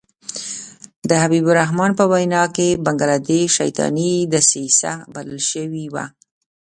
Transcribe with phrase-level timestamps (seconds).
[1.09, 6.05] د حبیب الرحمن په وینا کې بنګله دېش شیطاني دسیسه بلل شوې وه.